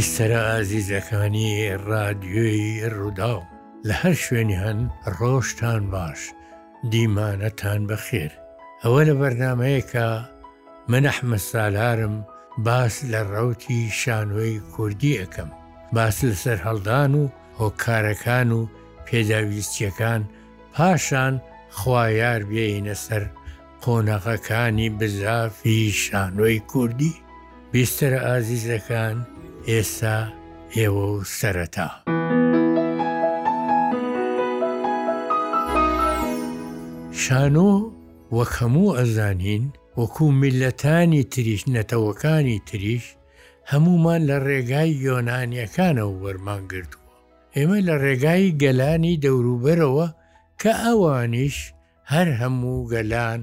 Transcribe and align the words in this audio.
بیستەرە 0.00 0.40
ئازیزەکانی 0.48 1.48
رادیۆی 1.70 2.80
ڕووداو 2.96 3.40
لە 3.88 3.92
هەر 4.02 4.14
شوێنی 4.24 4.54
هەن 4.64 4.78
ڕۆژتان 5.18 5.82
باش 5.94 6.18
دیمانەتان 6.90 7.80
بەخێر 7.90 8.32
ئەوە 8.84 9.02
لە 9.08 9.14
بەرنمەیەکە 9.20 10.08
من 10.90 11.02
ئەحمە 11.08 11.36
سالارم 11.48 12.14
باس 12.66 12.94
لە 13.12 13.20
ڕوتی 13.32 13.80
شانۆی 14.00 14.60
کوردی 14.74 15.18
ئەەکەم 15.20 15.50
باس 15.94 16.16
لەسەر 16.30 16.58
هەڵدان 16.66 17.12
و 17.20 17.22
هۆکارەکان 17.60 18.48
و 18.58 18.60
پێداویستیەکان 19.06 20.22
پاشان 20.74 21.34
خوایار 21.78 22.42
بێینە 22.50 22.94
سەر 23.04 23.22
قۆنەغەکانی 23.82 24.88
بزافی 25.00 25.80
شانۆی 26.04 26.58
کوردی 26.70 27.14
بیستەرە 27.72 28.18
ئازیزەکان 28.28 29.18
ئێستا 29.68 30.18
ئێوە 30.76 31.06
و 31.14 31.24
سەرەتا. 31.38 31.88
شانۆ 37.22 37.72
وەک 38.36 38.50
هەموو 38.60 38.96
ئەزانین 38.98 39.64
وەکو 40.00 40.26
میلەتانی 40.40 41.22
تریش 41.32 41.62
نەتەوەکانی 41.74 42.58
تریش 42.68 43.04
هەمومان 43.70 44.20
لە 44.28 44.36
ڕێگای 44.46 44.90
یۆنانیەکانەوە 45.06 46.16
وەرمان 46.22 46.62
گرتووە 46.72 47.10
ئێمە 47.56 47.78
لە 47.88 47.94
ڕێگای 48.04 48.44
گەلانی 48.62 49.20
دەوروبەرەوە 49.24 50.06
کە 50.60 50.72
ئەوانیش 50.84 51.56
هەر 52.12 52.28
هەموو 52.40 52.88
گەلان 52.92 53.40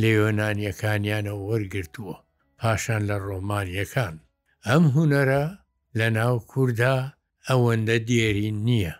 لە 0.00 0.08
یۆنانیەکانیانە 0.18 1.32
وەرگرتووە 1.46 2.16
پاشان 2.60 3.02
لە 3.10 3.16
ڕۆمانیەکان 3.26 4.14
ئەم 4.70 4.84
هوەرە 4.94 5.44
لە 5.98 6.08
ناو 6.18 6.34
کووردا 6.50 6.96
ئەوەندە 7.48 7.96
دێرین 8.08 8.58
نییە 8.68 8.94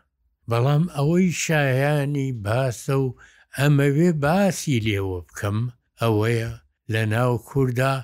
بەڵام 0.51 0.85
ئەوەی 0.97 1.27
شایانی 1.45 2.29
باسە 2.45 2.95
و 3.05 3.07
ئەمەوێ 3.59 4.09
باسی 4.25 4.83
لێوە 4.87 5.19
بکەم 5.29 5.59
ئەوەیە 6.01 6.51
لە 6.93 7.03
ناو 7.15 7.33
کووردا 7.49 7.95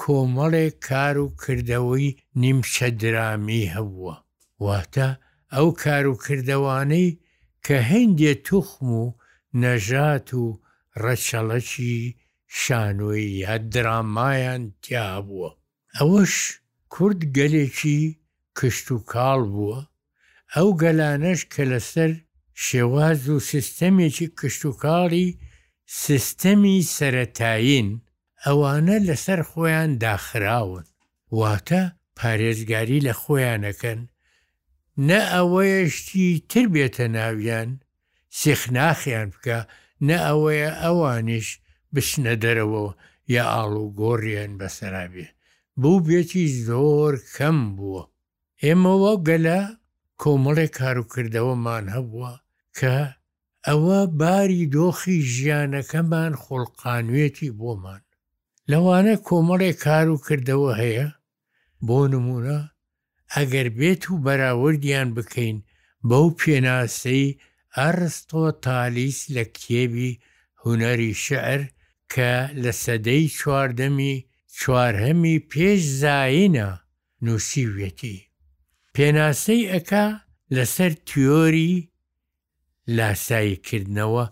کۆمەڵێک 0.00 0.74
کار 0.88 1.16
و 1.24 1.26
کردەوەی 1.42 2.06
نیمشەدرامی 2.42 3.64
هەبووە 3.74 4.16
واتە 4.64 5.08
ئەو 5.54 5.68
کار 5.82 6.04
و 6.12 6.14
کردەوانەی 6.24 7.18
کە 7.64 7.76
هەندێ 7.92 8.32
توخم 8.46 8.88
و 9.04 9.14
نەژات 9.62 10.28
و 10.42 10.44
ڕەچەڵەکی 11.02 11.96
شانۆی 12.60 13.26
یا 13.42 13.54
درامایان 13.72 14.62
تیا 14.82 15.08
بووە 15.26 15.50
ئەوەش 15.98 16.34
کورد 16.94 17.20
گەلێکی 17.36 18.00
کشت 18.58 18.86
و 18.94 18.98
کاڵ 19.12 19.40
بووە 19.54 19.80
ئەو 20.54 20.68
گەلانەش 20.82 21.40
کە 21.52 21.62
لەسەر 21.72 22.10
شێواز 22.66 23.20
و 23.34 23.36
سیستەمێکی 23.50 24.28
کشت 24.38 24.62
و 24.68 24.72
کاڵی 24.82 25.28
سیستەمی 26.04 26.78
سەتایین 26.96 27.88
ئەوانە 28.44 28.96
لەسەر 29.08 29.40
خۆیان 29.50 29.90
داخراون 30.02 30.84
واتە 31.38 31.82
پارێزگاری 32.18 33.04
لە 33.06 33.14
خۆیانەکەن 33.22 34.00
نە 35.08 35.20
ئەوەیەشتی 35.34 36.28
تر 36.50 36.66
بێتە 36.74 37.06
ناویان 37.16 37.70
سیخناخیان 38.40 39.28
بکە 39.34 39.58
نە 40.08 40.16
ئەوەیە 40.26 40.70
ئەوانیش 40.82 41.48
بشنە 41.94 42.34
دەرەوە 42.42 42.86
یا 43.34 43.44
ئاڵ 43.54 43.72
و 43.82 43.86
گۆڕیان 44.00 44.52
بەسەرابێ 44.60 45.26
بوو 45.82 46.00
بێتی 46.06 46.44
زۆر 46.68 47.14
کەم 47.34 47.58
بووە 47.76 48.02
ئێمەوە 48.64 49.12
گەلە 49.28 49.60
کۆمەڵێک 50.22 50.72
کاروکردەوەمان 50.80 51.84
هەبووە 51.94 52.32
کە 52.78 52.96
ئەوە 53.66 54.00
باری 54.20 54.62
دۆخی 54.74 55.18
ژیانەکەمان 55.32 56.32
خۆڵقانوێتی 56.42 57.50
بۆمان 57.58 58.02
لەوانە 58.70 59.14
کۆمەڵێک 59.28 59.76
کاروکردەوە 59.86 60.72
هەیە 60.82 61.08
بۆ 61.86 61.98
نمونە 62.12 62.58
ئەگەر 63.34 63.68
بێت 63.78 64.02
و 64.10 64.14
بەراوردیان 64.24 65.08
بکەین 65.16 65.58
بەو 66.08 66.26
پێناسەی 66.40 67.36
ئەرستۆ 67.76 68.42
تالیس 68.64 69.18
لە 69.34 69.44
کتێبی 69.56 70.10
هوەری 70.62 71.12
شعر 71.24 71.60
کە 72.12 72.30
لە 72.62 72.72
سەدەی 72.84 73.24
چواردەمی 73.38 74.16
چوارهەمی 74.60 75.38
پێش 75.52 75.80
زایینە 76.02 76.68
نووسیویەتی 77.26 78.18
پێناسەی 78.94 79.62
ئەکا 79.72 80.06
لەسەر 80.56 80.92
تیۆری 81.08 81.86
لاساییکردنەوە 82.96 84.24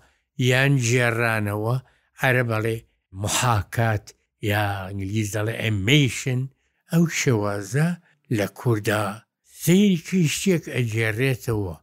یان 0.51 0.73
ژێڕانەوە 0.89 1.77
ئەرە 2.21 2.43
بەڵێ 2.51 2.77
محاکات 3.23 4.07
یا 4.51 4.63
ئەنگلیز 4.87 5.29
دەڵێ 5.37 5.55
ئەمیشن 5.63 6.41
ئەو 6.93 7.05
شێوازە 7.19 7.89
لە 8.37 8.47
کووردا 8.59 9.05
سیرکی 9.63 10.23
شتێک 10.37 10.65
ئەجێڕێتەوە 10.75 11.75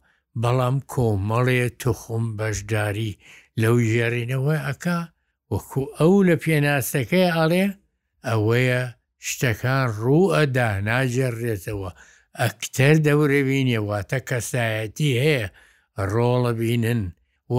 بەڵام 0.42 0.76
کۆمەڵێ 0.92 1.62
تخم 1.82 2.24
بەشداری 2.38 3.18
لەو 3.62 3.76
ژێڕینەوە 3.90 4.54
ئەکا 4.68 5.00
وەکو 5.52 5.82
ئەو 5.98 6.12
لە 6.28 6.36
پێناسەکەی 6.44 7.28
ئاڵێ 7.36 7.66
ئەوەیە 8.28 8.82
شتەکان 9.26 9.84
ڕوئەدا 10.02 10.70
ناجێڕێتەوە 10.88 11.90
ئەکتەر 12.40 12.96
دەورەبینێ 13.06 13.78
واتە 13.88 14.18
کەسایەتی 14.28 15.10
هەیە 15.24 15.46
ڕۆڵە 16.12 16.52
بینن 16.60 17.02
و 17.54 17.58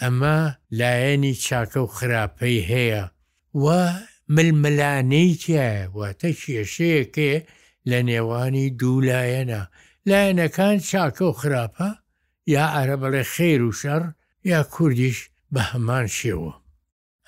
ئەمە 0.00 0.38
لایەنی 0.80 1.34
چاکە 1.44 1.80
و 1.84 1.92
خراپەی 1.96 2.58
هەیە 2.70 3.02
و 3.62 3.66
ململانەیتیە 4.34 5.68
واتە 5.98 6.30
کێشەیەکێ 6.42 7.34
لە 7.90 7.98
نێوانی 8.10 8.66
دوو 8.80 9.04
لایەنە 9.10 9.62
لایەنەکان 10.08 10.76
چاکە 10.90 11.24
و 11.28 11.32
خراپە 11.40 11.88
یا 12.54 12.64
عرە 12.78 12.96
بەڵێ 13.02 13.24
خێر 13.34 13.60
و 13.68 13.76
شەڕ 13.80 14.02
یا 14.52 14.60
کوردیش 14.74 15.18
بە 15.52 15.62
هەمان 15.70 16.06
شێوە 16.18 16.52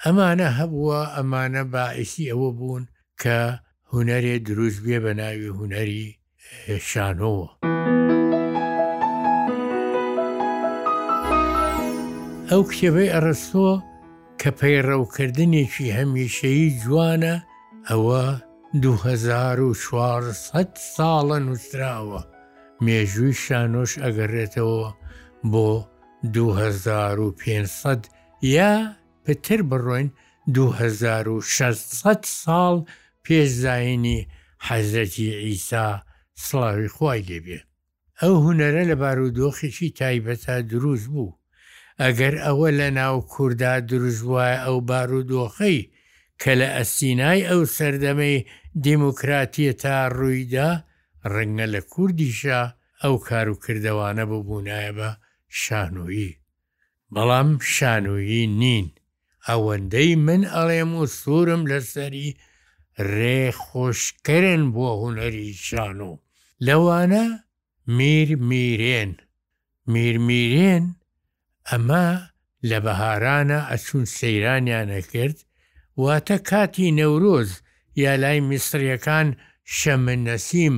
ئەمانە 0.06 0.48
هەبووە 0.58 1.00
ئەمانە 1.16 1.62
باعیسی 1.74 2.24
ئەوە 2.30 2.50
بوون 2.58 2.84
کە 3.22 3.38
هوەرێ 3.90 4.36
دروست 4.48 4.78
بێ 4.84 4.98
بە 5.04 5.12
ناوی 5.20 5.50
هوەری 5.58 6.06
شانەوە. 6.88 7.48
ئەو 12.50 12.62
کتێبەی 12.70 13.12
ئەرستۆ 13.14 13.70
کە 14.40 14.50
پەیڕەوکردنێکی 14.58 15.94
هەمیشەیی 15.98 16.74
جوانە 16.82 17.34
ئەوە 17.90 18.24
2400 18.84 20.68
ساڵە 20.94 21.38
نووسراوە 21.46 22.20
مێژووی 22.84 23.34
شانۆش 23.44 23.92
ئەگەڕێتەوە 24.04 24.86
بۆ 25.52 25.68
2500 26.34 28.02
یا 28.56 28.72
پتر 29.24 29.60
بڕۆین 29.70 30.08
2600 30.54 32.24
ساڵ 32.42 32.74
پێشزایانی 33.24 34.28
حەزەتی 34.66 35.28
ئیسا 35.44 35.86
سڵاوی 36.46 36.88
خی 36.96 37.20
لێبێ 37.28 37.58
ئەو 38.20 38.34
هوەرە 38.44 38.82
لە 38.90 38.94
بارودۆخێکی 39.02 39.88
تایبەتا 39.98 40.56
دروست 40.72 41.06
بوو 41.12 41.36
ئەگەر 42.02 42.34
ئەوە 42.44 42.68
لە 42.78 42.88
ناو 43.00 43.16
کووردا 43.32 43.74
دروست 43.90 44.22
وایە 44.32 44.58
ئەو 44.66 44.76
بارودۆخەی 44.90 45.78
کە 46.42 46.52
لە 46.60 46.68
ئەسینای 46.76 47.46
ئەو 47.50 47.62
سەردەمەی 47.76 48.38
دیموکراتیە 48.84 49.72
تا 49.82 49.94
ڕوویدا 50.18 50.70
ڕەنگە 51.32 51.66
لە 51.74 51.80
کوردیشا 51.92 52.60
ئەو 53.02 53.14
کاروکردەوانە 53.28 54.24
ببوونایە 54.30 54.92
بە 54.98 55.08
شانویی 55.62 56.38
بەڵام 57.14 57.48
شانویی 57.74 58.46
نین 58.60 58.88
ئەوەندەی 59.48 60.12
من 60.26 60.42
ئەڵێم 60.54 60.90
و 60.98 61.02
سوورم 61.20 61.62
لەسەری 61.72 62.28
ڕێخۆشکردن 63.14 64.62
بۆ 64.74 64.86
هوەریشان 65.00 65.98
و 66.08 66.12
لەوانە 66.66 67.24
میر 67.96 68.28
میرێن 68.48 69.12
میرمیرێن 69.92 70.84
ئەمە 71.68 72.06
لە 72.68 72.78
بەهارانە 72.84 73.58
ئەچون 73.70 74.04
سەیرانیانە 74.16 75.00
کرد 75.12 75.38
واتە 76.02 76.36
کاتی 76.50 76.88
نەورۆز 76.98 77.50
یا 78.02 78.12
لای 78.22 78.38
میسریەکان 78.50 79.28
شەمنەسییم 79.76 80.76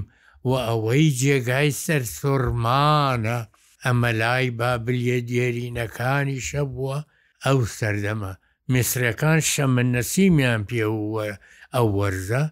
و 0.48 0.52
ئەوەی 0.66 1.06
جێگای 1.20 1.70
سەر 1.84 2.02
سوورمانە 2.18 3.38
ئەمە 3.84 4.10
لای 4.20 4.46
بابلیە 4.58 5.18
دیێرینەکانی 5.28 6.38
شەبووە 6.48 6.98
ئەو 7.46 7.58
سەردەمە 7.76 8.32
میسرەکان 8.70 9.40
شەمە 9.50 9.82
نەسیمیان 9.94 10.60
پێوە 10.68 11.28
ئەو 11.74 11.86
وەرزە 11.98 12.42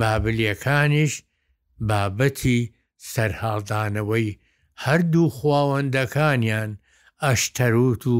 بابلیەکانیش 0.00 1.12
بابەتی 1.88 2.60
سەرهاڵدانەوەی 3.12 4.38
هەردوو 4.84 5.32
خواوەندەکانیان 5.36 6.70
ئەشتەروت 7.24 8.02
و 8.14 8.18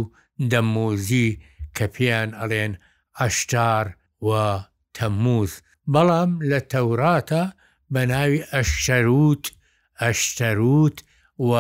دەمۆزی 0.51 1.29
کە 1.77 1.85
پێیان 1.95 2.31
ئەڵێن 2.41 2.73
ئەشتار 3.19 3.87
و 4.29 4.29
تەموز 4.97 5.53
بەڵام 5.93 6.31
لە 6.51 6.61
تەوراتە 6.73 7.45
بە 7.93 8.03
ناوی 8.13 8.41
ئەشتەروت 8.53 9.45
ئەشتەروت 10.03 10.97
و 11.49 11.51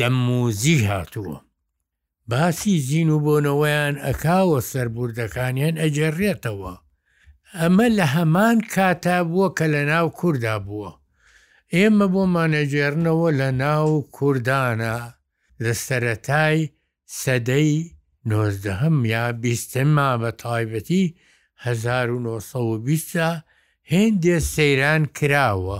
دەموزی 0.00 0.78
هاتووە 0.90 1.36
باسی 2.30 2.74
زین 2.86 3.10
و 3.10 3.18
بۆنەوەیان 3.24 3.94
ئەکاوە 4.06 4.60
سەربوردەکانیان 4.70 5.74
ئەجێڕێتەوە 5.82 6.74
ئەمە 7.60 7.86
لە 7.98 8.06
هەمان 8.16 8.58
کاتا 8.74 9.18
بووە 9.30 9.48
کە 9.56 9.66
لە 9.74 9.82
ناو 9.92 10.06
کووردا 10.18 10.56
بووە 10.66 10.90
ئێمە 11.74 12.06
بۆ 12.14 12.22
مانەجێرنەوە 12.34 13.28
لە 13.40 13.48
ناو 13.62 13.88
کوردانە 14.16 14.96
دەسەرەتای 15.64 16.60
سەدەی 17.20 17.72
نۆزدەهم 18.30 18.96
یا 19.14 19.24
بیستما 19.42 20.10
بە 20.22 20.30
تایبەتی 20.42 21.04
1920 21.56 23.42
هێندێ 23.92 24.36
سەیران 24.54 25.02
کراوە 25.16 25.78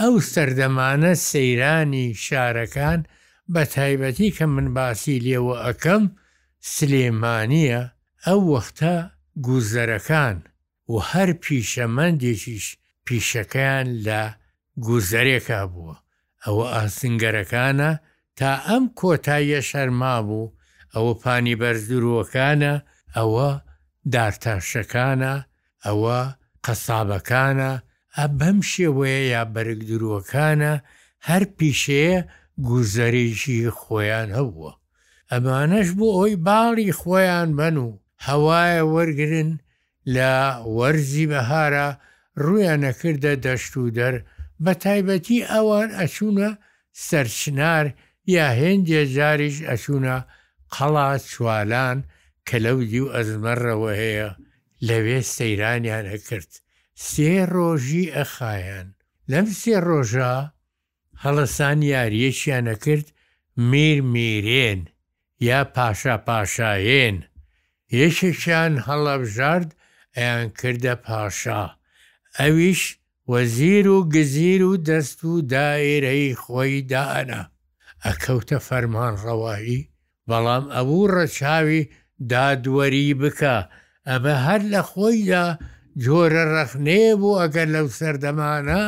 ئەو 0.00 0.14
سەردەمانە 0.32 1.12
سەیرانی 1.30 2.06
شارەکان 2.24 3.00
بە 3.52 3.62
تایبەتی 3.74 4.28
کە 4.36 4.44
من 4.54 4.68
باسی 4.76 5.20
لێوە 5.24 5.56
ئەەکەم 5.64 6.04
سلێمانە 6.74 7.78
ئەو 8.26 8.40
وەختە 8.52 8.94
گوزەرەکان 9.46 10.36
و 10.92 10.94
هەر 11.10 11.28
پیشەمەندێکیش 11.44 12.66
پیشەکەیان 13.06 13.88
لە 14.06 14.22
گوزەرێکا 14.86 15.62
بووە 15.72 15.96
ئەوە 16.44 16.64
ئاسنگەرەکانە 16.74 17.90
تا 18.38 18.50
ئەم 18.68 18.84
کۆتاییە 19.00 19.60
شەرما 19.70 20.14
بوو 20.26 20.52
ئەوە 20.94 21.12
پانی 21.22 21.54
بەرزدرەکانە 21.60 22.72
ئەوە 23.16 23.48
دارتاشەکانە 24.12 25.34
ئەوە 25.86 26.18
قەسابەکانە 26.66 27.72
ئە 28.16 28.24
بەم 28.38 28.58
شێوەیە 28.72 29.22
یا 29.34 29.42
بەرگدرەکانە 29.54 30.72
هەر 31.28 31.42
پیشەیە 31.58 32.20
گوزەرێکی 32.66 33.58
خۆیان 33.80 34.28
هەبووە 34.38 34.72
ئەمانەش 35.32 35.88
بۆ 35.98 36.06
ئەوی 36.16 36.36
باڵی 36.46 36.90
خۆیان 37.00 37.48
بن 37.58 37.76
و 37.84 37.88
هەوایە 38.26 38.82
وەرگن 38.94 39.50
لە 40.14 40.30
وەرزی 40.76 41.26
بەهارە 41.30 41.88
ڕویانەکردە 42.44 43.32
دەشت 43.44 43.72
و 43.76 43.90
دەر 43.98 44.14
بە 44.64 44.72
تایبەتی 44.84 45.46
ئەوان 45.52 45.90
ئەچوونە 46.00 46.50
سەرچنار 47.06 47.86
یا 48.34 48.46
هێندە 48.60 49.02
جاریش 49.16 49.56
ئەچوونە 49.68 50.16
قەڵا 50.74 51.08
چوالان 51.30 51.98
کە 52.46 52.56
لەودی 52.64 53.00
و 53.04 53.12
ئەزمەڕەوە 53.14 53.92
هەیە 54.02 54.30
لەوێ 54.86 55.18
سەیرانیان 55.34 56.04
ئەکرد 56.12 56.50
سێ 57.08 57.34
ڕۆژی 57.54 58.12
ئەخایەن 58.16 58.88
لەم 59.30 59.46
سێ 59.60 59.74
ڕۆژە 59.86 60.34
هەڵەسان 61.24 61.78
یاریەشیانە 61.92 62.74
کرد 62.84 63.06
میر 63.70 63.98
میرێن 64.12 64.80
یا 65.48 65.60
پاشا 65.76 66.16
پاشایێن 66.28 67.16
یەشێکیان 67.98 68.74
هەڵەبژارد 68.86 69.70
ئەیان 70.16 70.48
کردە 70.60 70.94
پاشا 71.06 71.64
ئەویش 72.38 72.82
وەزیر 73.32 73.86
و 73.94 73.98
گزیر 74.14 74.62
و 74.70 74.72
دەست 74.88 75.20
و 75.28 75.32
دائێرەی 75.52 76.36
خۆی 76.42 76.82
دانا 76.92 77.42
ئەکەوتە 78.06 78.58
فەرمان 78.68 79.14
ڕەواایی 79.24 79.82
بەڵام 80.28 80.64
ئەووو 80.76 81.10
ڕەچاوی 81.14 81.82
دادوەری 82.30 83.08
بکە 83.20 83.56
ئەمە 84.08 84.34
هەر 84.46 84.60
لە 84.72 84.80
خۆیدا 84.90 85.44
جۆرە 86.04 86.44
ڕەخنێ 86.54 87.04
بوو 87.20 87.38
ئەگەر 87.42 87.68
لەو 87.76 87.88
سەردەمانە 87.98 88.86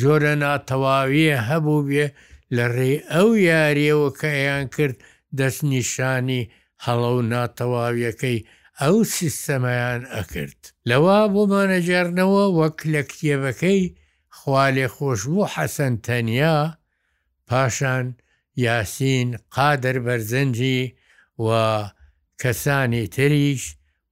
جۆرە 0.00 0.34
ناتەواویە 0.44 1.36
هەبوو 1.48 1.80
بێ 1.88 2.06
لە 2.56 2.64
ڕێ 2.76 2.92
ئەو 3.12 3.28
یاریەوە 3.50 4.08
کە 4.18 4.30
ئەیان 4.36 4.64
کرد 4.74 4.96
دەستنیشانی 5.38 6.42
هەڵە 6.84 7.10
و 7.16 7.20
ناتەواویەکەی 7.32 8.38
ئەو 8.80 8.96
سیستەمەیان 9.16 10.02
ئەکرد 10.14 10.60
لەوا 10.88 11.20
بۆ 11.32 11.42
مانەجارنەوە 11.52 12.44
وەک 12.58 12.78
لە 12.92 13.00
کتێبەکەی 13.10 13.82
خوالێ 14.36 14.86
خۆش 14.96 15.20
بوو 15.30 15.50
حەسەن 15.54 15.94
تەنیا 16.06 16.58
پاشان 17.48 18.06
یاسین 18.66 19.28
قادر 19.54 19.96
بەرزەنجی 20.06 20.80
و 21.46 21.48
کەسانی 22.40 23.04
تریش 23.16 23.62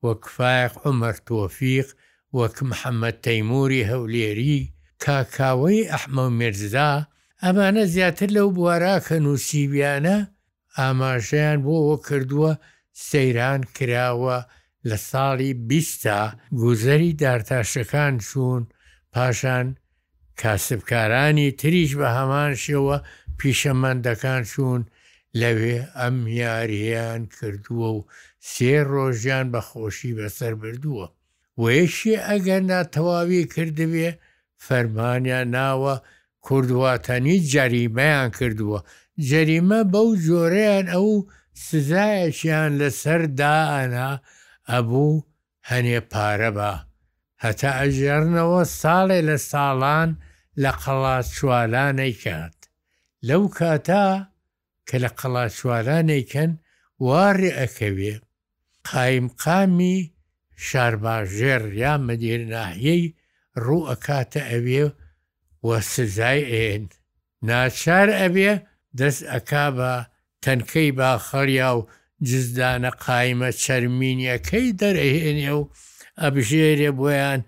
وەک 0.05 0.23
فایق 0.37 0.73
عمر 0.87 1.17
تۆفیق 1.29 1.89
وەک 2.39 2.57
محەممەد 2.69 3.17
تەیموری 3.27 3.87
هەولێری 3.91 4.61
کاکاوەی 5.05 5.89
ئەحمە 5.93 6.25
و 6.29 6.37
مرزدا 6.41 6.91
ئەمانە 7.45 7.85
زیاتر 7.95 8.29
لەو 8.37 8.49
بواراکە 8.57 9.17
نووسیبیانە 9.25 10.17
ئاماژەیان 10.79 11.59
بۆەوە 11.65 11.97
کردووە 12.07 12.53
سەیران 13.07 13.61
کراوە 13.77 14.39
لە 14.89 14.97
ساڵی 15.11 15.53
بیستا 15.71 16.21
گوزەری 16.63 17.13
دارتاشەکان 17.23 18.13
چوون 18.29 18.63
پاشان 19.13 19.67
کاسبکارانی 20.43 21.49
تریش 21.61 21.91
بە 22.01 22.09
هەمان 22.19 22.53
شێوە 22.65 22.97
پیشەمەندەکان 23.39 24.43
چوون 24.53 24.83
لەوێ 25.41 25.79
ئەم 25.99 26.19
یاریان 26.43 27.23
کردووە 27.37 27.89
و 27.97 28.01
سێ 28.53 28.75
ڕۆژیان 28.93 29.47
بە 29.53 29.61
خۆشی 29.69 30.17
بەسەر 30.19 30.55
بردووە 30.61 31.07
وەیەشی 31.63 32.21
ئەگەر 32.29 32.63
ناتەواوی 32.71 33.45
کردبێ 33.55 34.09
فەرمانیان 34.67 35.49
ناوە 35.57 35.95
کوردواتەنی 36.49 37.39
جەریمەیان 37.53 38.31
کردووە 38.39 38.81
جەریمە 39.29 39.81
بەو 39.93 40.09
جۆرەیان 40.27 40.87
ئەو 40.95 41.09
سزایەکیان 41.67 42.71
لەسەر 42.81 43.21
دانا 43.41 44.11
ئەبوو 44.71 45.15
هەنێ 45.71 45.99
پارە 46.13 46.51
بە 46.57 46.73
هەتا 47.45 47.71
ئەژێرنەوە 47.81 48.63
ساڵێ 48.81 49.21
لە 49.29 49.37
ساڵان 49.51 50.11
لە 50.63 50.71
قەڵات 50.83 51.27
چوالانەی 51.37 52.15
کات 52.25 52.59
لەو 53.29 53.43
کاتا 53.59 54.07
کە 54.89 54.97
لە 55.05 55.11
قەڵات 55.19 55.51
چوالانێکەن 55.59 56.51
وارێ 57.07 57.51
ئەکەوێ 57.61 58.15
قایمقامی 58.89 59.99
شارباژێر 60.67 61.63
یا 61.83 61.93
مدیر 62.07 62.41
ناحیەی 62.55 63.05
ڕوو 63.65 63.79
ئەکاتە 63.91 64.43
ئەوێ 64.53 64.85
وە 65.67 65.79
سزای 65.93 66.41
ئێن 66.53 66.83
ناچار 67.49 68.09
ئەبێ 68.21 68.51
دەست 68.99 69.23
ئەک 69.33 69.51
بە 69.77 69.93
تەنکەی 70.43 70.91
باخەریا 70.99 71.71
و 71.77 71.81
جزدانە 72.29 72.91
قایمە 73.05 73.51
چەرمینیەکەی 73.63 74.75
دەرەهێنێ 74.81 75.53
و 75.61 75.63
ئەبژێرێ 76.23 76.91
بۆیان 76.99 77.41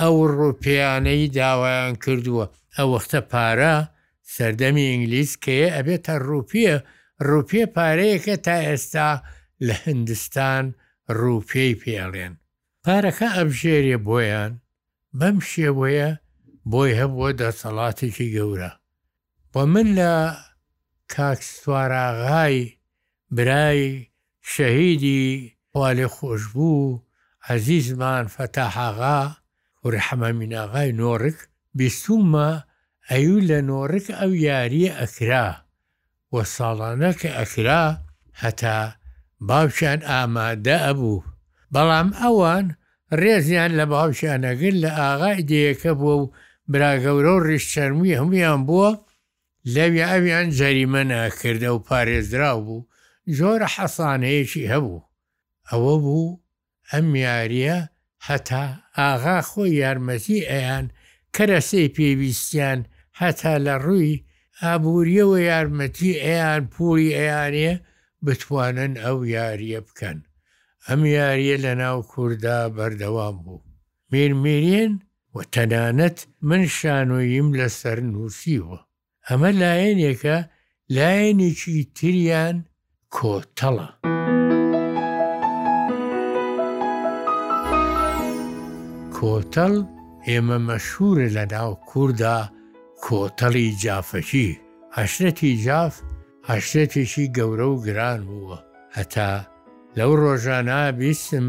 ئەو 0.00 0.14
ڕوپیانەی 0.38 1.30
داوایان 1.36 1.94
کردووە 2.02 2.46
ئەو 2.76 2.88
وەختە 2.94 3.20
پارە 3.32 3.76
سەردەمی 4.34 4.86
ئینگلیس 4.90 5.32
کەیە 5.44 5.68
ئەبێتە 5.76 6.14
ڕوپیە 6.28 6.76
ڕوپیە 7.28 7.66
پارەیەکە 7.76 8.36
تا 8.46 8.56
ئێستا 8.68 9.10
لە 9.66 9.74
هندستان 9.86 10.64
ڕوپێی 11.20 11.78
پێڵێن 11.82 12.34
پارەکە 12.84 13.28
ئەبژێرێ 13.38 13.96
بۆیان 14.06 14.52
بەم 15.20 15.36
شێوەیە 15.50 16.08
بۆی 16.70 16.92
هەبووە 17.00 17.28
دەسەڵاتێکی 17.40 18.28
گەورە 18.36 18.70
بۆ 19.52 19.60
من 19.72 19.86
لە 19.98 20.12
کاکسواراغای 21.14 22.56
برای 23.36 23.82
شەهیدی 24.52 25.24
والێ 25.78 26.06
خۆش 26.16 26.42
بوو 26.54 27.00
عزیزمان 27.52 28.24
فتەحاغا 28.34 29.18
وورحەمەمیناغای 29.84 30.90
نۆڕک 31.00 31.38
بیستومە 31.78 32.48
ئەوو 33.10 33.38
لە 33.50 33.58
نۆڕک 33.70 34.06
ئەو 34.20 34.32
یاریە 34.46 34.90
ئەکرا 35.00 35.48
و 36.32 36.36
ساڵانەکە 36.54 37.30
ئەکرا 37.38 37.84
هەتا 38.42 38.78
باوچان 39.48 39.98
ئامادە 40.10 40.76
ئەبوو 40.86 41.24
بەڵام 41.72 42.08
ئەوان 42.20 42.66
ڕێزیان 43.20 43.70
لە 43.78 43.84
باوشانەگر 43.92 44.74
لە 44.82 44.90
ئاغای 44.98 45.40
دیەکە 45.50 45.92
بووە 46.00 46.16
و 46.22 46.30
براگەورە 46.72 47.32
و 47.36 47.44
ڕیشچەرمی 47.48 48.16
هەمویان 48.20 48.60
بووە 48.68 48.90
لەوی 49.74 50.06
ئەویان 50.10 50.46
جەریمە 50.58 51.02
ناکردە 51.12 51.70
و 51.74 51.78
پارێزرا 51.86 52.52
بوو 52.66 52.86
زۆرە 53.38 53.68
حەسانەیەکی 53.76 54.70
هەبوو 54.72 55.06
ئەوە 55.70 55.94
بوو 56.04 56.38
ئەم 56.90 57.06
یاریە 57.26 57.78
هەتا 58.26 58.64
ئاغا 58.98 59.38
خۆی 59.50 59.72
یارمەتی 59.82 60.40
ئەیان 60.50 60.86
کەرەسەی 61.36 61.88
پێویستیان 61.96 62.80
هەتا 63.20 63.54
لە 63.66 63.74
ڕووی 63.84 64.22
ئابوووریەوە 64.62 65.38
یارمەتی 65.50 66.12
ئەیان 66.24 66.62
پوری 66.74 67.14
ئەیانە 67.18 67.72
بتوانن 68.24 68.92
ئەو 69.04 69.18
یاریە 69.36 69.80
بکەن 69.88 70.18
ئەم 70.88 71.02
یاریە 71.16 71.56
لە 71.64 71.72
ناو 71.82 71.96
کووردا 72.12 72.58
بەردەوام 72.76 73.36
بوو 73.44 73.64
مێرمێریێن 74.12 74.92
و 75.34 75.36
تەنانەت 75.54 76.18
من 76.48 76.62
شانۆیم 76.76 77.48
لەسەر 77.58 77.98
نووسیوە 78.12 78.78
ئەمە 79.28 79.50
لایەنێکە 79.60 80.36
لایەنێکی 80.96 81.78
تریان 81.96 82.56
کۆتەڵە. 83.16 83.88
کۆتەڵ 89.16 89.72
ئێمە 90.28 90.58
مەشهورە 90.68 91.28
لە 91.36 91.44
ناو 91.54 91.70
کووردا 91.90 92.38
کۆتەڵی 93.04 93.68
جافەکی 93.82 94.50
هەشتەتی 94.98 95.52
جاف 95.66 95.94
هەشتێکێکی 96.50 97.24
گەورە 97.36 97.66
و 97.72 97.76
گران 97.86 98.20
بووە 98.28 98.58
هەتا 98.96 99.32
لەو 99.98 100.12
ڕۆژانە 100.22 100.80
بیسم 101.00 101.46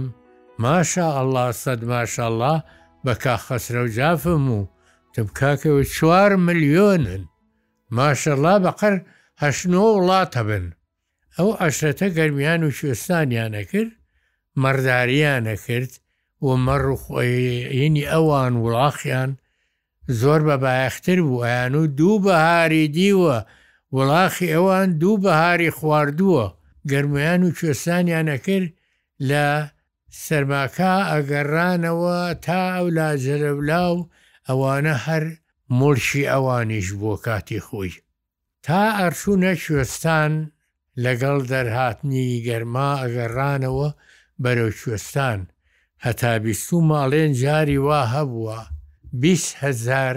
ماشا 0.63 1.07
ئەله 1.17 1.47
سەد 1.63 1.81
ماشاءله 1.93 2.55
بە 3.03 3.13
کاخەسرە 3.23 3.81
و 3.85 3.87
جافم 3.97 4.45
و 4.57 4.59
تم 5.13 5.27
کاکەوە 5.39 5.83
چوار 5.95 6.31
ملیۆنن 6.45 7.23
ماشەله 7.97 8.53
بەقەر 8.65 8.95
هەشنۆ 9.41 9.83
وڵاتە 9.95 10.41
بن 10.49 10.65
ئەو 11.37 11.49
ئەشرەتە 11.61 12.07
گەرمیان 12.17 12.61
و 12.67 12.71
کوێستانیانە 12.77 13.63
کرد 13.71 13.93
مەرداریانە 14.63 15.55
کرد 15.67 15.91
و 16.45 16.49
مەڕخۆینی 16.65 18.09
ئەوان 18.11 18.53
وڵاخیان 18.63 19.31
زۆر 20.19 20.41
بە 20.47 20.55
بایەختر 20.63 21.17
بوو 21.25 21.43
ئەیان 21.45 21.73
و 21.81 21.83
دوو 21.97 22.15
بەهاری 22.25 22.85
دیوە 22.95 23.37
وڵاخی 23.95 24.47
ئەوان 24.55 24.89
دوو 25.01 25.21
بەهاری 25.23 25.71
خواردووە 25.77 26.47
گەرمیان 26.91 27.41
و 27.43 27.49
کوێستانیانەکرد 27.57 28.71
لە 29.29 29.47
سەرماکە 30.23 30.93
ئەگەڕانەوە 31.11 32.19
تا 32.45 32.61
ئەو 32.75 32.87
لا 32.97 33.09
جەرەلاو 33.23 34.07
ئەوانە 34.47 34.95
هەر 35.07 35.23
مرشی 35.79 36.25
ئەوانیش 36.31 36.87
بۆ 37.01 37.13
کاتی 37.25 37.59
خۆی 37.67 37.93
تا 38.65 38.81
ئەرچوونە 38.99 39.53
کوێستان 39.65 40.33
لەگەڵ 41.03 41.39
دەرهاتنی 41.51 42.43
گەرما 42.47 42.89
ئەگەڕانەوە 43.03 43.89
بەرەو 44.43 44.69
کوێستان 44.81 45.39
هەتا 46.05 46.33
بیست 46.45 46.69
و 46.73 46.77
ماڵێن 46.89 47.31
جاری 47.41 47.77
وا 47.87 48.01
هەبووە 48.15 48.59
هزار 49.63 50.15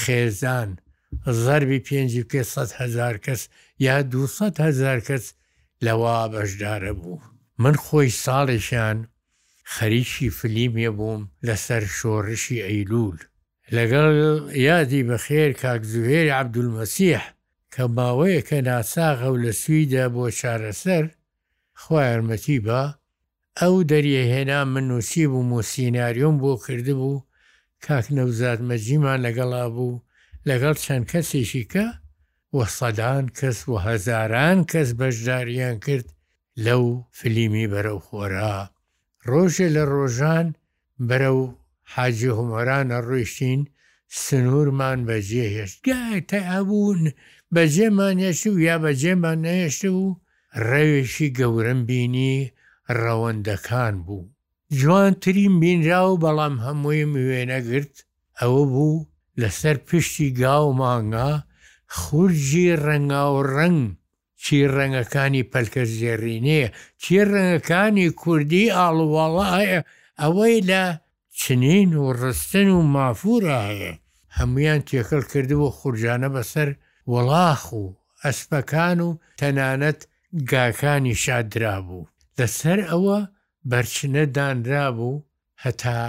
خێزان 0.00 0.70
زەربی 1.44 1.84
پێنج 1.86 2.12
کەس 2.32 2.50
هزار 2.80 3.14
کەس 3.24 3.42
یا 3.86 3.96
200 4.02 4.60
هزار 4.66 5.00
کەس 5.08 5.26
لەوا 5.86 6.16
بەشدارە 6.32 6.92
بوو 7.00 7.18
من 7.62 7.74
خۆی 7.84 8.10
ساڵێکیان 8.24 8.98
خەریکی 9.74 10.28
فلیمە 10.38 10.88
بووم 10.98 11.22
لەسەر 11.46 11.82
شۆڕشی 11.98 12.62
ئەیلول 12.66 13.18
لەگەڵ 13.76 14.10
یادی 14.68 15.06
بەخێر 15.10 15.50
کاکزوهێری 15.62 16.34
عبدولمەسیح 16.40 17.24
کە 17.74 17.82
ماوەیەکە 17.96 18.58
ناساغە 18.68 19.28
و 19.32 19.36
لە 19.44 19.52
سویدا 19.62 20.04
بۆ 20.14 20.24
چارەسەر 20.40 21.04
خوا 21.80 22.00
یارمەتی 22.08 22.58
بە 22.66 22.82
ئەو 23.60 23.74
دەریەهێنا 23.90 24.60
من 24.72 24.84
نووسی 24.90 25.24
بوو 25.30 25.42
موسینناریۆم 25.52 26.36
بۆ 26.42 26.52
کردبوو 26.66 27.24
کاک 27.84 28.06
نەوزات 28.16 28.58
مەجیمان 28.68 29.18
لەگەڵا 29.26 29.64
بوو 29.74 30.02
لەگەڵ 30.48 30.76
چەند 30.84 31.04
کەسێکی 31.12 31.64
کە 31.72 31.86
و 32.56 32.58
سەدان 32.78 33.24
کەس 33.38 33.58
و 33.70 33.72
هەزاران 33.86 34.58
کەس 34.70 34.88
بەشداریان 35.00 35.76
کرد 35.84 36.08
لەو 36.64 36.84
فلیمی 37.18 37.66
بەرەو 37.72 37.98
خۆرا 38.06 38.56
ڕۆژێ 39.28 39.68
لە 39.76 39.84
ڕۆژان 39.92 40.46
بەرەو 41.08 41.40
حاجی 41.92 42.32
هومەرانە 42.38 42.98
ڕۆیشتین 43.08 43.60
سنوورمان 44.24 44.98
بەجێ 45.08 45.46
هێشت 45.56 45.78
گای 45.88 46.20
تەبوون 46.30 47.02
بەجێمان 47.54 48.16
هێشت 48.24 48.44
و 48.48 48.58
یا 48.68 48.76
بەجێمان 48.84 49.38
نەهێشت 49.46 49.82
و 50.02 50.06
ڕەوێکی 50.68 51.28
گەورم 51.38 51.80
بینی 51.88 52.36
ڕەوەندەکان 53.02 53.94
بوو 54.06 54.24
جوانترین 54.80 55.54
بینرا 55.62 56.00
و 56.10 56.20
بەڵام 56.24 56.54
هەمووی 56.64 57.04
وێنەگرت 57.28 57.94
ئەوە 58.40 58.62
بوو 58.72 59.06
لەسەر 59.40 59.76
پشتی 59.88 60.28
گاو 60.42 60.66
مانگا 60.80 61.32
خورجی 62.00 62.66
ڕەنگا 62.86 63.24
و 63.34 63.38
ڕنگ 63.56 63.78
چی 64.42 64.56
ڕەنگەکانی 64.76 65.42
پەلکە 65.52 65.82
زێڕینەیە 65.96 66.68
چی 67.02 67.14
ڕەنگەکانی 67.30 68.08
کوردی 68.20 68.72
ئاڵواڵایە 68.78 69.80
ئەوەی 70.22 70.58
لە 70.70 70.84
چنین 71.40 71.90
و 72.04 72.06
ڕستن 72.20 72.68
و 72.76 72.78
مافورە 72.94 73.58
هەیە 73.68 73.92
هەمویان 74.36 74.80
تێکەل 74.88 75.22
کردبوو 75.32 75.74
خورجانە 75.78 76.28
بەسەر 76.36 76.68
وەڵاخ 77.12 77.64
و 77.80 77.84
ئەسپەکان 78.24 78.98
و 79.06 79.10
تەنانەت 79.40 80.00
گاکانی 80.50 81.14
شادرابوو 81.24 82.08
لەسەر 82.38 82.78
ئەوە 82.90 83.18
بەرچنە 83.70 84.24
دانرابوو 84.36 85.16
هەتا 85.64 86.00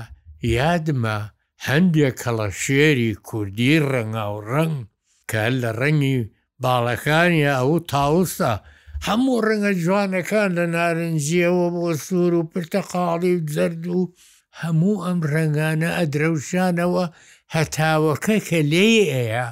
یادمە 0.56 1.18
هەندێک 1.68 2.16
کەڵە 2.24 2.48
شێری 2.62 3.12
کوردی 3.28 3.74
ڕەنگا 3.90 4.26
و 4.38 4.40
ڕنگ 4.54 4.78
کە 5.30 5.44
لە 5.62 5.72
ڕەنی 5.80 6.18
باڵەکانی 6.64 7.46
ئەو 7.58 7.72
تاوسە 7.92 8.52
هەموو 9.08 9.38
ڕەنگە 9.48 9.72
جوانەکان 9.84 10.50
لە 10.58 10.66
نارنجیەوە 10.76 11.68
بۆ 11.76 11.88
سوور 12.06 12.34
و 12.40 12.44
پرتەقاڵی 12.54 13.34
و 13.38 13.46
زرد 13.56 13.84
و 13.98 14.02
هەموو 14.62 14.96
ئەم 15.06 15.20
ڕنگانە 15.34 15.90
ئەدرەوشانەوە 16.00 17.06
هەتاوەکە 17.56 18.36
کە 18.48 18.60
لێ 18.72 18.90
ئەیە 19.14 19.48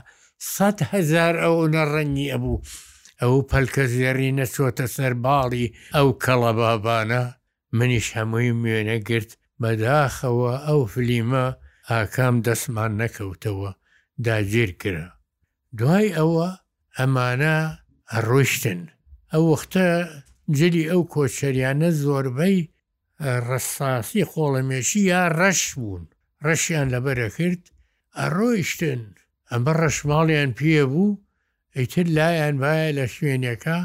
سەد 0.53 0.77
هزار 0.91 1.33
ئەوە 1.43 1.63
ڕەنی 1.93 2.27
ئەبوو 2.33 2.57
ئەو 3.21 3.35
پەلکە 3.51 3.83
زێری 3.95 4.35
نەچۆتە 4.39 4.85
سەر 4.95 5.13
باڵی 5.25 5.65
ئەو 5.95 6.07
کەڵەبابانە 6.23 7.21
منیش 7.77 8.07
هەمووی 8.17 8.51
مێنە 8.63 8.97
گرت 9.09 9.31
بەداخەوە 9.61 10.53
ئەو 10.67 10.81
فلیمە 10.93 11.45
ئاکام 11.91 12.35
دەسمان 12.47 12.91
نەکەوتەوە 13.01 13.71
داگیر 14.25 14.71
کرا 14.81 15.07
دوای 15.79 16.07
ئەوە 16.17 16.47
ئەمانە 16.97 17.55
ڕۆشتن 18.27 18.81
ئەو 19.31 19.43
وەختە 19.51 19.87
جلی 20.57 20.83
ئەو 20.91 21.01
کۆچەریانە 21.13 21.89
زۆربەی 22.03 22.57
ڕساسی 23.49 24.23
خۆڵەمێشی 24.31 25.01
یا 25.13 25.21
ڕەش 25.39 25.61
بوون 25.79 26.03
ڕەشیان 26.45 26.87
لەبەرە 26.93 27.29
کرد 27.37 27.63
ئەڕۆیشتن 28.19 29.01
ئەمە 29.49 29.71
ڕەشماڵیان 29.81 30.51
پێ 30.57 30.83
بوو 30.91 31.19
ئیتر 31.77 32.07
لایەن 32.17 32.55
باە 32.63 32.87
لە 32.97 33.05
شوێنەکە 33.15 33.79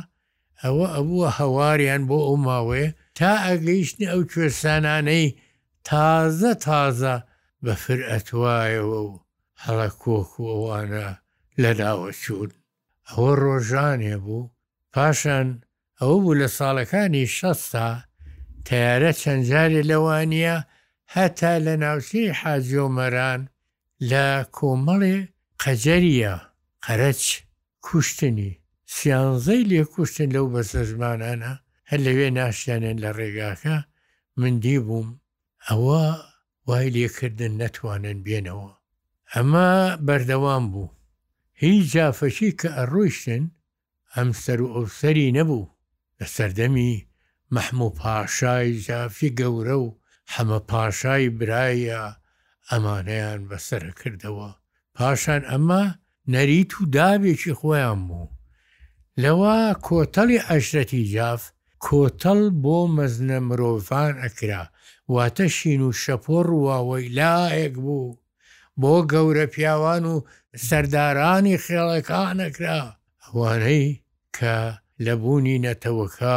ئەوە 0.63 0.87
ئەبووە 0.95 1.29
هەواریان 1.39 2.03
بۆ 2.09 2.17
ئەو 2.27 2.37
ماوەیە 2.47 2.91
تا 3.19 3.33
ئەگەیشتنی 3.49 4.11
ئەو 4.13 4.23
کوێسانانەی 4.33 5.27
تازە 5.89 6.53
تازە 6.67 7.15
بە 7.65 7.73
فرەتوایەوە 7.83 8.99
و 9.09 9.13
هەڵە 9.63 9.89
کۆک 10.03 10.33
و 10.41 10.45
ئەوانە 10.53 11.09
لەداوە 11.63 12.11
چوون 12.23 12.51
ئەوە 13.09 13.33
ڕۆژانێ 13.43 14.17
بوو 14.25 14.51
پاشان 14.95 15.49
ئەوە 16.01 16.17
بوو 16.23 16.39
لە 16.41 16.49
ساڵەکانی 16.59 17.31
شەستا 17.37 17.89
تیارە 18.67 19.13
چەندجارێ 19.23 19.83
لەوانە 19.91 20.57
هەتا 21.15 21.55
لە 21.67 21.75
ناوچەی 21.85 22.33
حاجۆمەران 22.41 23.41
لە 24.11 24.25
کۆمەڵێ 24.57 25.17
قەجەریە 25.63 26.35
قەرچ 26.85 27.25
کوشتنی 27.87 28.53
سیانزەی 28.95 29.63
لێ 29.71 29.83
کوشتن 29.95 30.29
لەو 30.37 30.47
بەسە 30.55 30.81
زمانانە 30.91 31.53
هەر 31.89 32.01
لەوێ 32.07 32.29
ناشتێنن 32.39 32.97
لە 33.05 33.11
ڕێگاکە 33.19 33.77
مندی 34.39 34.79
بووم 34.87 35.09
ئەوە 35.69 36.03
وای 36.67 36.91
لێکردن 36.95 37.53
نەتوانن 37.61 38.19
بێنەوە 38.27 38.71
ئەمە 39.35 39.69
بەردەوام 40.07 40.65
بوو 40.73 40.89
هیچ 41.65 41.85
جافەشی 41.95 42.51
کە 42.61 42.69
ئەڕۆیشتن 42.79 43.45
ئەم 44.15 44.29
سەر 44.43 44.59
و 44.63 44.67
ئەوسەری 44.75 45.35
نەبوو 45.39 45.71
لە 46.19 46.27
سەردەمی 46.37 46.95
مەحموو 47.55 47.95
پاشای 48.01 48.71
جافی 48.87 49.31
گەورە 49.39 49.77
و 49.85 49.89
هەمە 50.35 50.59
پاشای 50.71 51.27
برایە 51.39 52.03
ئەمانەیان 52.71 53.41
بەسرە 53.51 53.93
کردەوە 54.01 54.51
پاشان 54.97 55.43
ئەمە 55.51 55.85
نەریت 56.33 56.71
و 56.81 56.85
دابێکی 56.95 57.55
خۆیان 57.61 58.01
بوو 58.09 58.29
لەوە 59.23 59.57
کۆتەڵی 59.87 60.45
ئەشرەتی 60.49 61.05
جاف 61.15 61.43
کۆتەڵ 61.87 62.41
بۆ 62.63 62.77
مەزنە 62.97 63.39
مرۆڤان 63.49 64.13
ئەکرا 64.25 64.63
واتە 65.15 65.47
شین 65.57 65.81
و 65.85 65.91
شەپۆڕ 66.03 66.49
واوەی 66.67 67.13
لایەک 67.19 67.75
بوو 67.85 68.09
بۆ 68.81 68.95
گەورە 69.13 69.47
پیاوان 69.55 70.05
و 70.13 70.15
سەردارانی 70.69 71.57
خێڵەکانەکرا 71.65 72.81
ئەوانەی 73.23 73.87
کە 74.37 74.55
لەبوونی 75.05 75.63
نەتەوەکە 75.67 76.37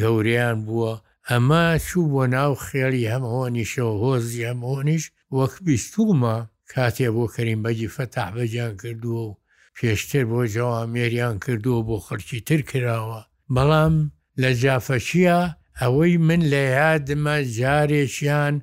گەوریان 0.00 0.56
بووە 0.66 0.92
ئەمە 1.28 1.64
چوو 1.86 2.04
بۆ 2.12 2.22
ناو 2.36 2.52
خێڵی 2.66 3.10
هەمهۆنیشەوە 3.12 3.92
هۆزی 4.02 4.46
هەمۆنیش 4.50 5.04
وەک 5.36 5.54
بیستومە 5.66 6.36
کاتێ 6.72 7.08
بۆ 7.16 7.24
کەریم 7.34 7.60
بەجی 7.64 7.92
فەتەحبەجان 7.96 8.72
کردووە 8.82 9.22
و 9.28 9.36
پێشتر 9.78 10.24
بۆ 10.30 10.40
جەوامێریان 10.54 11.36
کردووە 11.44 11.80
بۆ 11.88 11.96
خەرکی 12.06 12.40
تر 12.48 12.60
کراوە 12.70 13.20
بەڵام 13.54 13.94
لە 14.40 14.50
جافەشیە 14.62 15.40
ئەوەی 15.80 16.14
من 16.28 16.40
لە 16.52 16.60
یادمە 16.78 17.36
جارێکیان 17.58 18.54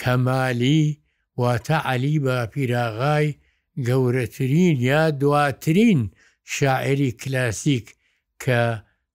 کەمالی 0.00 0.82
واتە 1.40 1.76
علی 1.94 2.14
بە 2.24 2.36
پیراغای 2.52 3.28
گەورەترین 3.86 4.74
یا 4.90 5.02
دواترین 5.20 6.00
شاعری 6.56 7.10
کلاسیک 7.20 7.86
کە 8.42 8.60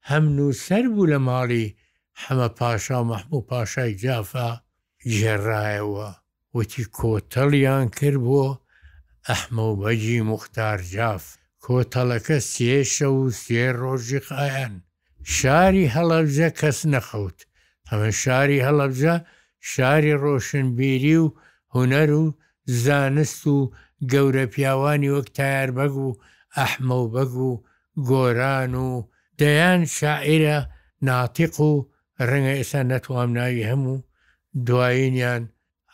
هەمن 0.10 0.38
و 0.48 0.50
سەر 0.66 0.86
بوو 0.94 1.06
لە 1.12 1.18
ماڵی 1.28 1.74
حەمە 2.22 2.48
پاشا 2.58 3.00
مەحموو 3.10 3.42
پاشای 3.50 3.96
جافا 4.04 4.50
ژێڕایەوە 5.18 6.10
وتی 6.56 6.84
کۆتەڵیان 6.98 7.86
کرد 7.98 8.18
بۆ 8.26 8.46
ئەحمە 9.30 9.66
و 9.72 9.76
بەجی 9.82 10.22
مختار 10.32 10.80
جاف 10.94 11.24
کۆتەڵەکە 11.66 12.38
سێشە 12.54 13.10
و 13.20 13.24
سێ 13.42 13.64
ڕۆژی 13.80 14.20
خایەن 14.28 14.74
شاری 15.38 15.92
هەڵەبجە 15.96 16.48
کەس 16.60 16.80
نەخەوت 16.94 17.40
هەمە 17.90 18.10
شاری 18.22 18.64
هەڵەبجە 18.68 19.16
شاری 19.72 20.16
ڕۆشنبیری 20.24 21.16
و 21.24 21.26
هوەر 21.76 22.12
و 22.12 22.34
زانست 22.66 23.48
و 23.48 23.72
گەورە 24.12 24.46
پیاوانی 24.54 25.14
وەک 25.20 25.28
تایاربەگ 25.38 25.94
و 26.06 26.16
ئەحمە 26.58 26.92
و 27.02 27.10
بەگ 27.14 27.32
و 27.48 27.64
گۆران 28.10 28.74
و 28.76 29.04
دەیان 29.40 29.82
شاعرە 29.98 30.58
ناتیق 31.08 31.60
و 31.60 31.72
ڕەنگە 32.30 32.54
ئێستا 32.60 32.82
نەتوام 32.92 33.30
ناوی 33.38 33.64
هەموو 33.72 34.04
دوایینیان 34.66 35.44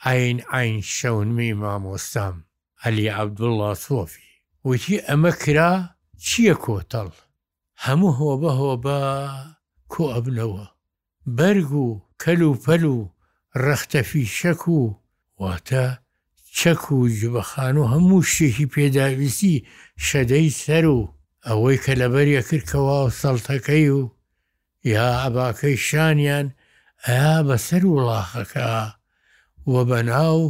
عین 0.05 0.39
عین 0.51 0.81
شەونمی 0.95 1.53
مامۆستام 1.61 2.35
ئەلی 2.83 3.11
عەبدوڵڵا 3.17 3.73
سۆفی 3.85 4.27
وتی 4.67 4.97
ئەمە 5.07 5.31
کرا 5.43 5.71
چییە 6.25 6.55
کۆتەڵ 6.65 7.09
هەموو 7.85 8.11
هۆبە 8.19 8.51
هۆبە 8.59 8.97
کۆ 9.93 10.03
ئەبنەوە 10.13 10.65
بەرگ 11.37 11.71
و 11.85 11.87
کەل 12.21 12.41
و 12.41 12.53
پەل 12.65 12.83
و 12.93 12.97
ڕەختەفی 13.65 14.25
شەک 14.37 14.63
و 14.69 14.79
واتە 15.41 15.85
چەک 16.57 16.91
و 16.91 17.07
جوبەخان 17.19 17.75
و 17.77 17.83
هەموو 17.93 18.23
شتێکی 18.31 18.65
پێداویستی 18.75 19.63
شەدەی 20.07 20.49
سەر 20.63 20.85
و 20.95 20.99
ئەوەی 21.47 21.77
کە 21.83 21.93
لەبەریە 22.01 22.41
کردکەوە 22.49 22.95
و 23.05 23.09
سەڵتەکەی 23.21 23.85
و 23.97 24.01
یا 24.93 25.07
عباکەی 25.27 25.77
شانیان 25.87 26.47
ئەیا 27.05 27.35
بەسەر 27.47 27.83
وڵاخەکە 27.87 28.69
وە 29.71 29.81
بەناو 29.89 30.41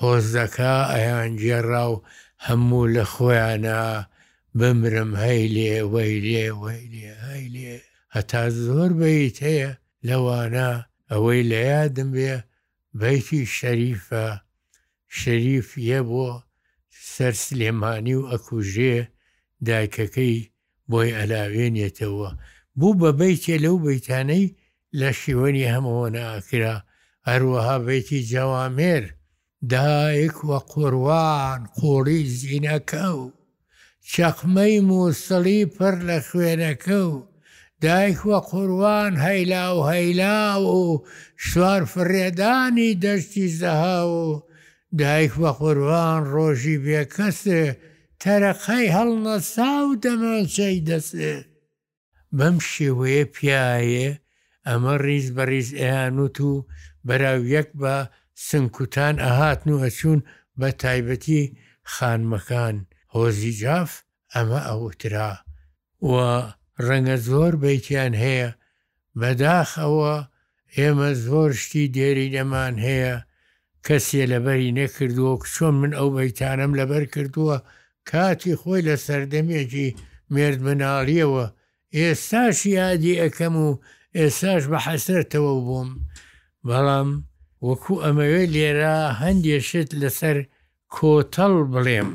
هۆزەکە 0.00 0.74
ئەیان 0.92 1.30
جێڕا 1.42 1.84
و 1.92 1.96
هەموو 2.46 2.84
لە 2.94 3.04
خۆیانە 3.12 3.80
بمرم 4.58 5.12
هەیلێ 5.24 5.74
وەیلێ 5.94 6.46
وەیلێ 6.62 7.06
هەیلێ 7.26 7.72
هەتا 8.14 8.42
زۆر 8.64 8.90
بیت 9.00 9.36
هەیە 9.48 9.70
لەوانە 10.08 10.70
ئەوەی 11.10 11.40
لە 11.50 11.58
یادم 11.72 12.08
بێ 12.16 12.34
بەیتی 12.98 13.46
شەریفە 13.58 14.26
شەریف 15.18 15.68
یە 15.88 16.00
بۆ 16.10 16.28
سەر 17.14 17.32
سلێمانی 17.44 18.14
و 18.18 18.28
ئەکوژێ 18.32 18.96
دایکەکەی 19.66 20.48
بۆی 20.90 21.16
ئەلاوێنێتەوە 21.18 22.28
بوو 22.78 22.98
بە 23.00 23.10
بیتێ 23.18 23.56
لەو 23.64 23.76
بەیتانەی 23.86 24.46
لە 25.00 25.10
شیوەنی 25.20 25.70
هەمەوە 25.74 26.06
ناکرا 26.16 26.76
هەروەها 27.28 27.76
بێتی 27.86 28.22
جەوامێر 28.32 29.04
دایک 29.72 30.36
وە 30.48 30.58
قوڕوان 30.70 31.60
قۆڕی 31.78 32.22
زیینەکە 32.38 33.06
و 33.22 33.24
چەخمەی 34.12 34.76
مووسڵی 34.88 35.60
پڕ 35.76 35.94
لە 36.08 36.18
خوێنەکە 36.28 36.98
و 37.10 37.14
دایکوە 37.84 38.38
قوروان 38.50 39.12
هەیلا 39.26 39.66
و 39.76 39.80
هەیلا 39.92 40.44
و 40.62 41.04
سوار 41.52 41.82
فڕێدانی 41.92 42.94
دەستی 43.04 43.48
زەها 43.60 44.00
و 44.14 44.20
دایکوە 45.00 45.50
قوروان 45.60 46.22
ڕۆژی 46.34 46.78
بێکەسێ 46.84 47.62
تەرەقەی 48.22 48.86
هەڵنەسا 48.96 49.70
و 49.86 49.92
دەمەچەی 50.04 50.78
دەسێ 50.88 51.34
بەم 52.38 52.56
شێوەیە 52.70 53.24
پیاە 53.34 53.70
ئەمە 54.66 54.94
ڕیز 55.04 55.26
بە 55.36 55.44
ڕیز 55.50 55.68
ئەیانوت 55.80 56.36
و 56.48 56.52
بەراو 57.06 57.42
یەک 57.56 57.68
بە 57.80 57.94
سنکوتان 58.46 59.14
ئەهاتن 59.24 59.68
و 59.72 59.78
ئەچوون 59.84 60.20
بە 60.60 60.68
تایبەتی 60.82 61.42
خانمەکان 61.92 62.76
هۆزی 63.14 63.52
جاف 63.60 63.90
ئەمە 64.34 64.60
ئەوترا 64.68 65.32
وە 66.10 66.30
ڕەنگە 66.88 67.16
زۆر 67.28 67.52
بیتیان 67.62 68.14
هەیە 68.24 68.48
بەداخەوە 69.20 70.14
ئێمە 70.76 71.10
زۆر 71.26 71.50
شتی 71.60 71.86
دێری 71.96 72.28
دەمان 72.34 72.74
هەیە 72.86 73.16
کەسێ 73.86 74.22
لەبەری 74.32 74.74
نەکردووە 74.80 75.32
چۆن 75.54 75.74
من 75.80 75.92
ئەو 75.98 76.08
بەیتانم 76.16 76.72
لەبەر 76.78 77.04
کردووە 77.14 77.56
کاتی 78.10 78.54
خۆی 78.60 78.82
لە 78.88 78.96
سەردەمێکی 79.06 79.88
مرد 80.34 80.60
مناڵیەوە 80.66 81.44
ئێستاش 81.96 82.58
یادی 82.78 83.18
ئەەکەم 83.22 83.54
و 83.66 83.68
ئێستاش 84.18 84.62
بە 84.70 84.78
حەسرتەوە 84.86 85.54
بووم 85.66 85.90
بەڵام 86.68 87.08
وەکوو 87.66 88.02
ئەمەوێت 88.04 88.48
لێرە 88.56 88.96
هەندێشت 89.22 89.90
لەسەر 90.02 90.36
کۆتەڵ 90.94 91.52
بڵێم. 91.72 92.08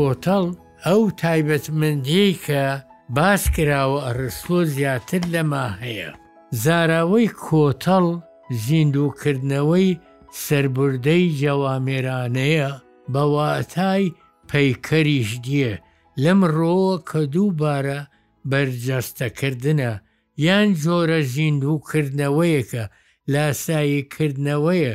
کۆتەڵ 0.00 0.44
ئەو 0.86 1.02
تایبەتمەندیەی 1.20 2.32
کە 2.46 2.62
باس 3.16 3.42
کراوە 3.54 3.98
ئەڕستۆ 4.06 4.58
زیاتر 4.74 5.22
لەما 5.34 5.66
هەیە. 5.82 6.10
زاراوەی 6.62 7.28
کۆتەڵ 7.46 8.06
زیندوکردنەوەی 8.66 9.88
سربردەی 10.44 11.24
جەوامێرانەیە 11.40 12.70
بەواتای 13.12 14.04
پەیکەریش 14.50 15.30
دیە 15.46 15.72
لە 16.22 16.32
مرۆوە 16.40 16.94
کە 17.08 17.20
دووبارە 17.34 18.00
بەرجەستەکردە 18.50 19.72
یان 20.46 20.68
جۆرە 20.82 21.18
زیندوکردنەوەیەکە 21.34 22.84
لاساییکردنەوەیە 23.32 24.94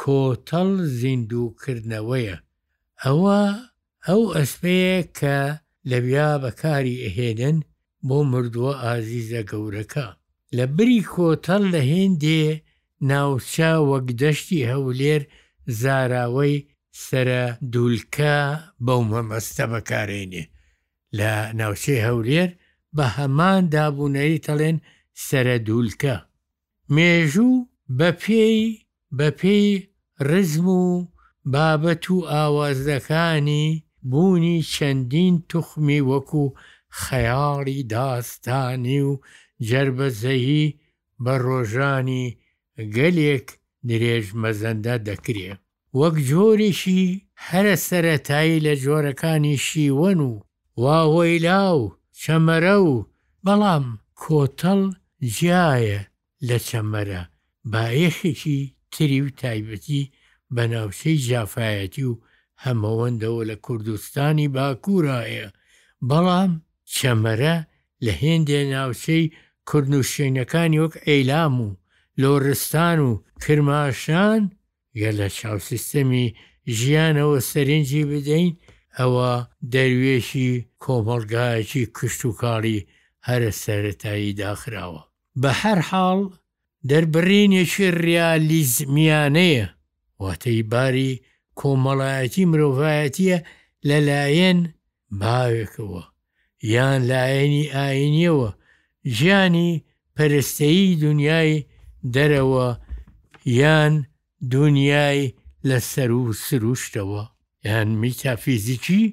کۆتەڵ 0.00 0.68
زیندوکردنەوەیە 1.00 2.36
ئەوە 3.04 3.40
ئەو 4.08 4.22
ئەسپەیە 4.36 4.96
کە 5.18 5.36
لەبیا 5.90 6.30
بەکاری 6.44 6.96
ئەهێنن 7.04 7.58
بۆ 8.08 8.18
مردووە 8.32 8.72
ئازیزە 8.84 9.42
گەورەکە 9.50 10.06
لە 10.56 10.64
بری 10.76 11.00
کۆتەل 11.14 11.62
لە 11.74 11.80
هێندێ 11.92 12.42
ناوچا 13.10 13.72
وەک 13.90 14.06
دەشتی 14.22 14.68
هەولێر 14.72 15.22
زاراوەی 15.80 16.56
سرە 17.06 17.44
دوولکە 17.72 18.36
بەو 18.86 19.00
مەمەستە 19.12 19.64
بەکارێنێ 19.72 20.44
لە 21.18 21.32
ناوچەی 21.60 22.04
هەولێر 22.06 22.50
بە 22.96 23.06
هەمان 23.16 23.62
دابوونەی 23.74 24.42
تەڵێن 24.46 24.76
سرە 25.26 25.56
دوولکە 25.66 26.16
مێژوو 26.94 27.54
بە 27.98 28.08
پێی 28.22 28.60
بە 29.18 29.28
پێی 29.40 29.66
ڕزم 30.28 30.66
و 30.84 30.84
بابەت 31.52 32.04
و 32.14 32.16
ئاوازەکانی 32.32 33.68
بوونی 34.10 34.62
چەندین 34.74 35.34
توخمی 35.48 36.00
وەکو 36.10 36.54
خەیاڵی 37.02 37.82
داستانی 37.92 39.00
و 39.08 39.18
جربەزەیی 39.68 40.64
بە 41.24 41.34
ڕۆژانی 41.44 42.26
گەلێک 42.96 43.48
درێژ 43.88 44.26
مەزەندە 44.42 44.94
دەکرێ 45.08 45.50
وەک 45.98 46.14
جۆرێکی 46.30 47.02
هەرە 47.46 47.74
سەتایی 47.88 48.62
لە 48.66 48.74
جۆرەکانی 48.84 49.56
شیوەن 49.66 50.18
و 50.28 50.32
واوەیلا 50.82 51.62
و 51.80 51.84
چەمەرە 52.20 52.76
و 52.90 52.94
بەڵام 53.44 53.84
کۆتەڵ 54.22 54.80
جیایە 55.34 56.00
لە 56.48 56.56
چەمەرە 56.68 57.22
بایەخێکی 57.72 58.60
تری 58.92 59.20
و 59.24 59.28
تایبەتی 59.40 60.02
بە 60.54 60.62
ناوچەی 60.72 61.18
جافایەتی 61.28 62.04
و 62.10 62.14
هەمەوەندەوە 62.64 63.40
لە 63.50 63.56
کوردستانی 63.66 64.48
باکوورایە 64.54 65.46
بەڵام 66.08 66.52
چەمەرە 66.96 67.56
لە 68.04 68.12
هێندێ 68.22 68.60
ناوچەی 68.74 69.24
کوردنوشێنەکانی 69.68 70.80
وەک 70.84 70.94
ئەیلام 71.08 71.54
و 71.66 71.68
لۆرستان 72.20 72.98
و 73.08 73.10
کرماشان 73.42 74.42
گە 75.00 75.10
لە 75.18 75.28
چاوسیستەمی 75.38 76.26
ژیانەوە 76.78 77.38
سەرنجی 77.50 78.08
بدەین 78.10 78.50
ئەوە 78.98 79.32
دەروێشی 79.72 80.52
کۆمەلگایەکی 80.82 81.84
کشت 81.96 82.22
و 82.26 82.36
کاڵی 82.40 82.84
هەرە 83.28 83.50
سەرەتایی 83.62 84.36
داخراوە 84.42 85.02
بە 85.42 85.50
هەر 85.62 85.78
حاڵ 85.90 86.20
دەربڕینێکی 86.88 87.86
ریالیزمیانەیە 88.06 89.66
واتەی 90.22 90.62
باری 90.72 91.12
کۆمەڵایەتی 91.60 92.42
مرۆڤایەتیە 92.50 93.36
لەلایەن 93.88 94.58
باوێکەوە 95.20 96.02
یان 96.72 97.00
لایەنی 97.10 97.64
ئاینیەوە 97.74 98.50
ژیانی 99.16 99.70
پەرستەیی 100.16 100.88
دنیای 101.04 101.52
دەرەوە 102.14 102.68
یان 103.60 103.94
دنیای 104.54 105.22
لە 105.68 105.78
سەر 105.92 106.10
و 106.22 106.24
سروشتەوە 106.46 107.22
یان 107.68 107.88
میتافیزیکی 108.02 109.04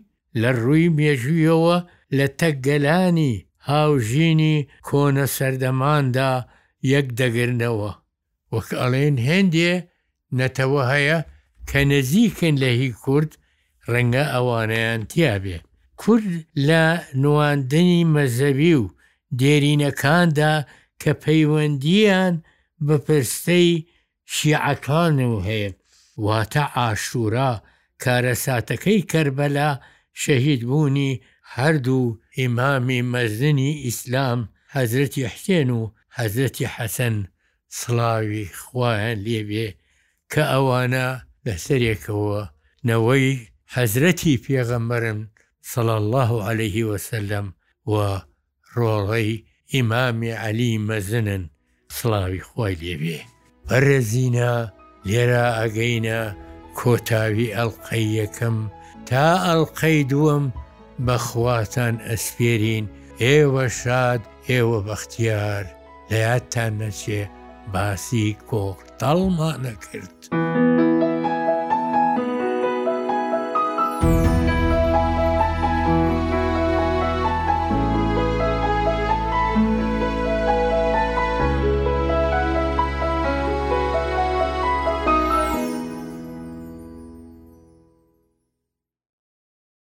لە 0.41 0.49
ڕووی 0.61 0.87
مێژویەوە 0.97 1.77
لە 2.17 2.25
تەکگەلانی 2.39 3.33
هاوژینی 3.69 4.55
کۆنە 4.87 5.25
سەردەماندا 5.35 6.31
یەک 6.93 7.07
دەگرنەوە 7.19 7.91
وەک 8.53 8.69
ئەڵێن 8.81 9.15
هێندێ 9.27 9.71
نەتەوە 10.37 10.83
هەیە 10.93 11.19
کە 11.69 11.81
نزیکن 11.93 12.55
لە 12.63 12.71
هی 12.79 12.91
کورد 13.05 13.31
ڕەنگە 13.93 14.23
ئەوانەیان 14.33 15.01
تیاابێ 15.11 15.57
کورد 16.01 16.29
لە 16.67 16.83
نواندنی 17.21 18.01
مەزەوی 18.15 18.75
و 18.81 18.83
دێرینەکاندا 19.39 20.53
کە 21.01 21.11
پەیوەندیان 21.23 22.33
بە 22.85 22.95
پرستەی 23.05 23.71
شیعەکان 24.35 25.17
و 25.33 25.37
هەیە 25.47 25.71
واتە 26.25 26.63
ئاشورا 26.77 27.51
کارەساتەکەی 28.03 29.01
کەربەلا 29.11 29.71
شەهید 30.21 30.61
بوونی 30.69 31.11
هەردوو 31.55 32.05
ئیمامی 32.39 33.01
مەزنی 33.13 33.71
ئیسلام 33.85 34.39
حەزرەتی 34.75 35.23
حسێن 35.33 35.69
و 35.79 35.81
حەزرەتی 36.17 36.67
حەسەن 36.75 37.15
سڵاوی 37.79 38.45
خوایان 38.61 39.17
لێبێ 39.25 39.67
کە 40.31 40.43
ئەوانە 40.53 41.07
لەسەرێکەوە 41.49 42.41
نەوەی 42.87 43.29
حەزرەتی 43.75 44.41
پێغەمەرن 44.45 45.19
سەڵ 45.71 45.87
الله 45.99 46.31
عليه 46.49 46.77
وسلم 46.91 47.45
و 47.91 47.93
ڕۆڵەی 48.75 49.31
ئیمامی 49.73 50.31
علی 50.45 50.71
مەزنن 50.87 51.43
سڵاوی 51.97 52.45
خۆی 52.49 52.77
لێبێ 52.81 53.19
بەرەزینا 53.67 54.53
لێرە 55.07 55.45
ئەگەینە 55.59 56.21
کۆتاوی 56.79 57.53
ئەلقەی 57.57 58.05
یەکەم 58.19 58.57
تا 59.09 59.25
ئەلقەی 59.47 59.97
دووەم 60.11 60.45
بەخواتان 61.05 61.95
ئەسپێرین 62.09 62.85
ئێوە 63.23 63.65
شاد 63.81 64.21
ئێوە 64.49 64.79
بەختیار 64.87 65.65
لە 66.09 66.17
یادتان 66.25 66.73
نەچێ 66.81 67.21
باسی 67.73 68.27
کۆختەڵمان 68.49 69.57
نەکرد. 69.67 70.19